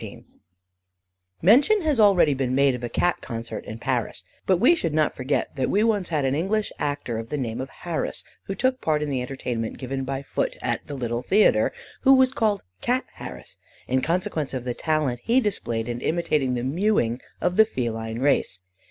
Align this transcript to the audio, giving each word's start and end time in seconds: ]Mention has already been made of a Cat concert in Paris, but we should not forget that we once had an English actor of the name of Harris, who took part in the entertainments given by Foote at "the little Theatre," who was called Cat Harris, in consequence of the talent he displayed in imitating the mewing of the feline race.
]Mention 1.43 1.83
has 1.83 1.99
already 1.99 2.33
been 2.33 2.55
made 2.55 2.73
of 2.73 2.83
a 2.83 2.89
Cat 2.89 3.21
concert 3.21 3.63
in 3.65 3.77
Paris, 3.77 4.23
but 4.47 4.57
we 4.57 4.73
should 4.73 4.95
not 4.95 5.13
forget 5.13 5.55
that 5.57 5.69
we 5.69 5.83
once 5.83 6.09
had 6.09 6.25
an 6.25 6.33
English 6.33 6.71
actor 6.79 7.19
of 7.19 7.29
the 7.29 7.37
name 7.37 7.61
of 7.61 7.69
Harris, 7.69 8.23
who 8.45 8.55
took 8.55 8.81
part 8.81 9.03
in 9.03 9.09
the 9.09 9.21
entertainments 9.21 9.77
given 9.77 10.03
by 10.03 10.23
Foote 10.23 10.57
at 10.59 10.87
"the 10.87 10.95
little 10.95 11.21
Theatre," 11.21 11.71
who 12.01 12.13
was 12.15 12.31
called 12.33 12.63
Cat 12.81 13.05
Harris, 13.13 13.57
in 13.87 14.01
consequence 14.01 14.55
of 14.55 14.63
the 14.63 14.73
talent 14.73 15.19
he 15.23 15.39
displayed 15.39 15.87
in 15.87 16.01
imitating 16.01 16.55
the 16.55 16.63
mewing 16.63 17.21
of 17.39 17.55
the 17.55 17.65
feline 17.65 18.17
race. 18.17 18.59